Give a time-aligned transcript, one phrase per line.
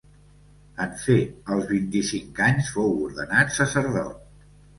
[0.85, 1.17] En fer
[1.55, 4.27] els vint-i-cinc anys fou ordenat sacerdot.